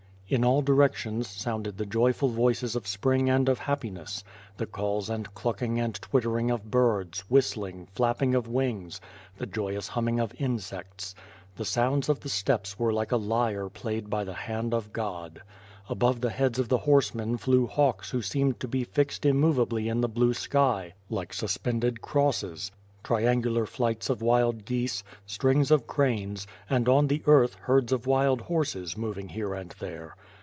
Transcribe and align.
In 0.33 0.45
all 0.45 0.61
directions 0.61 1.27
sounded 1.27 1.77
the 1.77 1.85
joyful 1.85 2.29
voices 2.29 2.73
of 2.77 2.87
spring 2.87 3.29
and 3.29 3.49
of 3.49 3.59
happiness: 3.59 4.23
The 4.55 4.65
calls 4.65 5.09
and 5.09 5.27
clucking 5.33 5.77
and 5.77 5.93
twittering 5.95 6.49
of 6.49 6.71
birds., 6.71 7.19
whistling, 7.29 7.89
flapping 7.91 8.33
of 8.33 8.47
wings, 8.47 9.01
the 9.35 9.45
joyous 9.45 9.89
humming 9.89 10.21
of 10.21 10.33
insects. 10.39 11.15
The 11.57 11.65
sounds 11.65 12.07
of 12.07 12.21
the 12.21 12.29
steppes 12.29 12.79
were 12.79 12.93
like 12.93 13.11
a 13.11 13.17
lyre 13.17 13.67
played 13.67 14.09
by 14.09 14.23
the 14.23 14.31
hand 14.33 14.73
of 14.73 14.93
God. 14.93 15.41
Above 15.89 16.21
the 16.21 16.29
heads 16.29 16.57
of 16.59 16.69
the 16.69 16.77
horsemen 16.77 17.35
flew 17.37 17.67
hawks 17.67 18.11
who 18.11 18.21
seemed 18.21 18.57
to 18.61 18.69
be 18.69 18.85
fixed 18.85 19.25
immovably 19.25 19.89
in 19.89 19.99
the 19.99 20.07
blue 20.07 20.33
sky, 20.33 20.93
like 21.09 21.33
suspended 21.33 21.99
crosses; 22.01 22.71
triangular 23.03 23.65
flights 23.65 24.11
of 24.11 24.21
wild 24.21 24.63
geese; 24.63 25.03
strings 25.25 25.71
of 25.71 25.87
cranes; 25.87 26.45
and 26.69 26.87
on 26.87 27.07
the 27.07 27.21
earth, 27.25 27.55
herds 27.61 27.91
of 27.91 28.05
wild 28.05 28.41
horses, 28.41 28.95
moving 28.95 29.29
here 29.29 29.55
and 29.55 29.73
there. 29.79 30.15